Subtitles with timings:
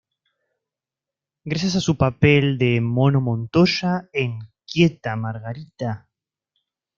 [1.43, 6.09] Gracias a su papel de "Mono Montoya" en "¡Quieta, Margarita!